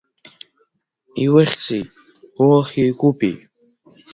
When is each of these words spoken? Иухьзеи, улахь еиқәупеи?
Иухьзеи, 1.23 1.83
улахь 2.41 2.75
еиқәупеи? 2.81 3.35